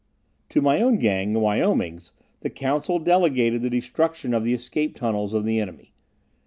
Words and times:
To 0.49 0.63
my 0.63 0.81
own 0.81 0.97
Gang, 0.97 1.31
the 1.31 1.39
Wyomings, 1.39 2.11
the 2.39 2.49
Council 2.49 2.97
delegated 2.97 3.61
the 3.61 3.69
destruction 3.69 4.33
of 4.33 4.43
the 4.43 4.55
escape 4.55 4.95
tunnels 4.95 5.35
of 5.35 5.45
the 5.45 5.59
enemy. 5.59 5.93